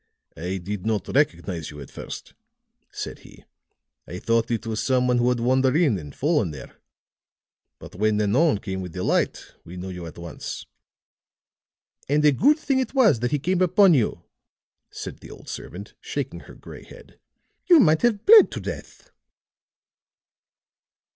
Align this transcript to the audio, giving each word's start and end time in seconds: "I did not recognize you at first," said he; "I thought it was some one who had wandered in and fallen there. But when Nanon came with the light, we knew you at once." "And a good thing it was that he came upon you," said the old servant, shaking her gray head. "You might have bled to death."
"I 0.35 0.57
did 0.57 0.83
not 0.83 1.07
recognize 1.13 1.69
you 1.69 1.79
at 1.79 1.91
first," 1.91 2.33
said 2.91 3.19
he; 3.19 3.43
"I 4.07 4.17
thought 4.17 4.49
it 4.49 4.65
was 4.65 4.81
some 4.81 5.07
one 5.07 5.19
who 5.19 5.29
had 5.29 5.39
wandered 5.39 5.75
in 5.75 5.99
and 5.99 6.15
fallen 6.15 6.49
there. 6.49 6.81
But 7.77 7.93
when 7.93 8.17
Nanon 8.17 8.57
came 8.57 8.81
with 8.81 8.93
the 8.93 9.03
light, 9.03 9.53
we 9.63 9.77
knew 9.77 9.91
you 9.91 10.07
at 10.07 10.17
once." 10.17 10.65
"And 12.09 12.25
a 12.25 12.31
good 12.31 12.57
thing 12.57 12.79
it 12.79 12.95
was 12.95 13.19
that 13.19 13.29
he 13.29 13.37
came 13.37 13.61
upon 13.61 13.93
you," 13.93 14.23
said 14.89 15.19
the 15.19 15.29
old 15.29 15.47
servant, 15.47 15.93
shaking 16.01 16.39
her 16.39 16.55
gray 16.55 16.83
head. 16.83 17.19
"You 17.67 17.79
might 17.79 18.01
have 18.01 18.25
bled 18.25 18.49
to 18.53 18.59
death." 18.59 19.11